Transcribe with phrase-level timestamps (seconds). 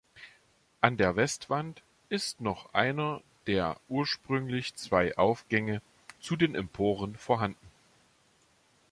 [0.79, 5.79] An der Westwand ist noch einer der ursprünglich zwei Aufgänge
[6.19, 7.67] zu den Emporen vorhanden.